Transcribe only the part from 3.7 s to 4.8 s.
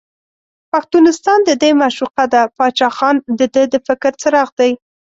د فکر څراغ دی.